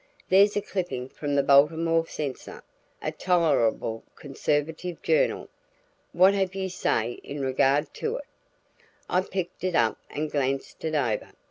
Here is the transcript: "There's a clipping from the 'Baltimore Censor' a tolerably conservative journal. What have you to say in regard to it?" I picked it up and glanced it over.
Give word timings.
"There's 0.29 0.55
a 0.57 0.63
clipping 0.63 1.09
from 1.09 1.35
the 1.35 1.43
'Baltimore 1.43 2.07
Censor' 2.07 2.63
a 3.03 3.11
tolerably 3.11 4.01
conservative 4.15 4.99
journal. 5.03 5.47
What 6.11 6.33
have 6.33 6.55
you 6.55 6.69
to 6.71 6.75
say 6.75 7.11
in 7.23 7.39
regard 7.41 7.93
to 7.99 8.15
it?" 8.15 8.25
I 9.07 9.21
picked 9.21 9.63
it 9.63 9.75
up 9.75 9.99
and 10.09 10.31
glanced 10.31 10.83
it 10.85 10.95
over. 10.95 11.33